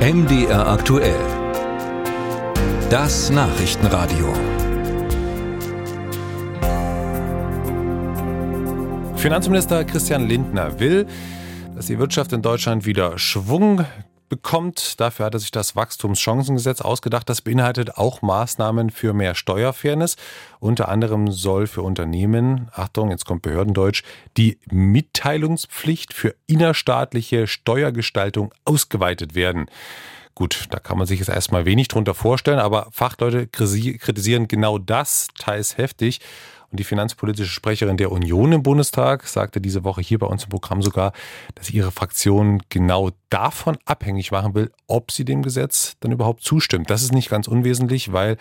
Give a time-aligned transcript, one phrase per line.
[0.00, 1.20] MDR aktuell.
[2.88, 4.32] Das Nachrichtenradio.
[9.16, 11.06] Finanzminister Christian Lindner will,
[11.76, 13.84] dass die Wirtschaft in Deutschland wieder Schwung
[14.30, 14.98] bekommt.
[14.98, 17.28] Dafür hat er sich das Wachstumschancengesetz ausgedacht.
[17.28, 20.16] Das beinhaltet auch Maßnahmen für mehr Steuerfairness.
[20.60, 24.02] Unter anderem soll für Unternehmen, Achtung, jetzt kommt Behördendeutsch,
[24.38, 29.66] die Mitteilungspflicht für innerstaatliche Steuergestaltung ausgeweitet werden.
[30.34, 35.28] Gut, da kann man sich jetzt erstmal wenig drunter vorstellen, aber Fachleute kritisieren genau das
[35.38, 36.20] teils heftig.
[36.70, 40.50] Und die finanzpolitische Sprecherin der Union im Bundestag sagte diese Woche hier bei uns im
[40.50, 41.12] Programm sogar,
[41.56, 46.88] dass ihre Fraktion genau davon abhängig machen will, ob sie dem Gesetz dann überhaupt zustimmt.
[46.88, 48.36] Das ist nicht ganz unwesentlich, weil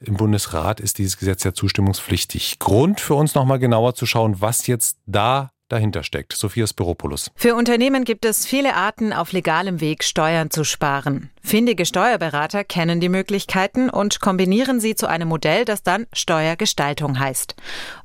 [0.00, 2.58] im Bundesrat ist dieses Gesetz ja zustimmungspflichtig.
[2.58, 6.32] Grund für uns nochmal genauer zu schauen, was jetzt da dahinter steckt.
[6.32, 7.30] Sophia Spiropoulos.
[7.34, 11.30] Für Unternehmen gibt es viele Arten, auf legalem Weg Steuern zu sparen.
[11.42, 17.56] Findige Steuerberater kennen die Möglichkeiten und kombinieren sie zu einem Modell, das dann Steuergestaltung heißt.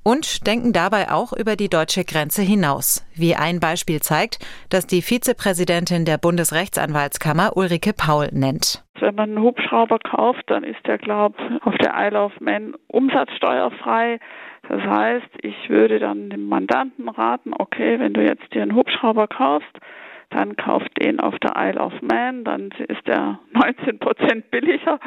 [0.03, 3.05] Und denken dabei auch über die deutsche Grenze hinaus.
[3.15, 8.83] Wie ein Beispiel zeigt, das die Vizepräsidentin der Bundesrechtsanwaltskammer Ulrike Paul nennt.
[8.99, 12.75] Wenn man einen Hubschrauber kauft, dann ist der, glaube ich, auf der Isle of Man
[12.87, 14.19] umsatzsteuerfrei.
[14.67, 19.27] Das heißt, ich würde dann dem Mandanten raten, okay, wenn du jetzt dir einen Hubschrauber
[19.27, 19.77] kaufst,
[20.29, 24.99] dann kauft den auf der Isle of Man, dann ist der 19 Prozent billiger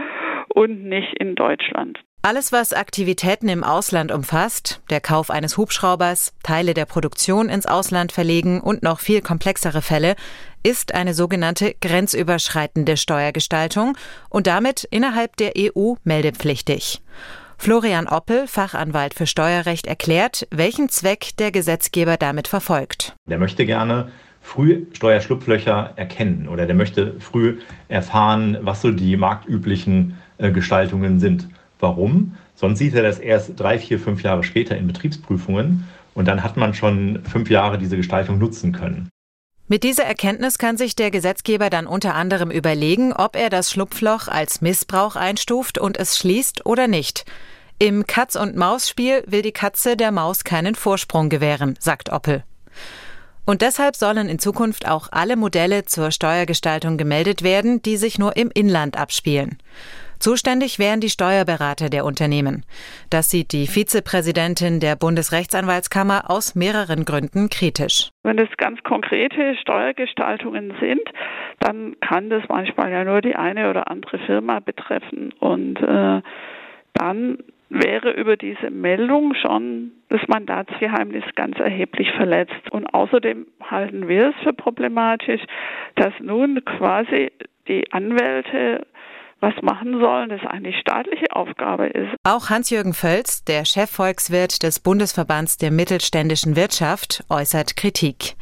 [0.55, 1.99] und nicht in Deutschland.
[2.23, 8.11] Alles, was Aktivitäten im Ausland umfasst, der Kauf eines Hubschraubers, Teile der Produktion ins Ausland
[8.11, 10.17] verlegen und noch viel komplexere Fälle,
[10.65, 13.97] ist eine sogenannte grenzüberschreitende Steuergestaltung
[14.29, 17.01] und damit innerhalb der EU meldepflichtig.
[17.59, 23.15] Florian Oppel, Fachanwalt für Steuerrecht, erklärt, welchen Zweck der Gesetzgeber damit verfolgt.
[23.29, 30.17] Der möchte gerne früh Steuerschlupflöcher erkennen oder der möchte früh erfahren, was so die marktüblichen
[30.39, 31.49] äh, Gestaltungen sind.
[31.81, 32.37] Warum?
[32.55, 35.85] Sonst sieht er das erst drei, vier, fünf Jahre später in Betriebsprüfungen
[36.15, 39.09] und dann hat man schon fünf Jahre diese Gestaltung nutzen können.
[39.69, 44.29] Mit dieser Erkenntnis kann sich der Gesetzgeber dann unter anderem überlegen, ob er das Schlupfloch
[44.29, 47.25] als Missbrauch einstuft und es schließt oder nicht.
[47.81, 52.45] Im Katz-und-Maus-Spiel will die Katze der Maus keinen Vorsprung gewähren, sagt Oppel.
[53.45, 58.37] Und deshalb sollen in Zukunft auch alle Modelle zur Steuergestaltung gemeldet werden, die sich nur
[58.37, 59.59] im Inland abspielen.
[60.19, 62.65] Zuständig wären die Steuerberater der Unternehmen.
[63.11, 68.11] Das sieht die Vizepräsidentin der Bundesrechtsanwaltskammer aus mehreren Gründen kritisch.
[68.23, 71.03] Wenn es ganz konkrete Steuergestaltungen sind,
[71.61, 75.33] dann kann das manchmal ja nur die eine oder andere Firma betreffen.
[75.39, 76.23] Und äh,
[76.95, 77.39] dann
[77.69, 82.71] wäre über diese Meldung schon das Mandatsgeheimnis ganz erheblich verletzt.
[82.71, 85.43] Und außerdem halten wir es für problematisch,
[85.97, 87.33] dass nun quasi
[87.69, 88.87] die Anwälte
[89.41, 92.15] was machen sollen, das eigentlich staatliche Aufgabe ist.
[92.25, 98.37] Auch Hans-Jürgen Völz, der Chefvolkswirt des Bundesverbands der mittelständischen Wirtschaft, äußert Kritik.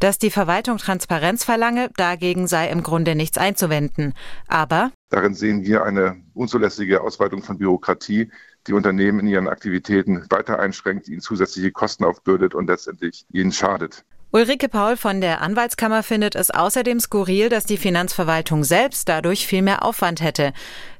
[0.00, 4.14] Dass die Verwaltung Transparenz verlange, dagegen sei im Grunde nichts einzuwenden.
[4.48, 8.30] Aber darin sehen wir eine unzulässige Ausweitung von Bürokratie,
[8.66, 14.04] die Unternehmen in ihren Aktivitäten weiter einschränkt, ihnen zusätzliche Kosten aufbürdet und letztendlich ihnen schadet.
[14.34, 19.60] Ulrike Paul von der Anwaltskammer findet es außerdem skurril, dass die Finanzverwaltung selbst dadurch viel
[19.60, 20.54] mehr Aufwand hätte.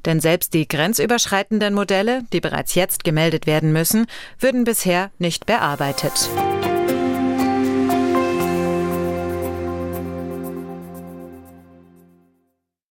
[0.04, 4.04] Denn selbst die grenzüberschreitenden Modelle, die bereits jetzt gemeldet werden müssen,
[4.38, 6.28] würden bisher nicht bearbeitet.